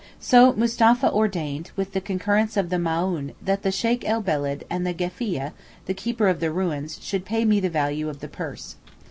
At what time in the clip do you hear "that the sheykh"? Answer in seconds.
3.39-4.03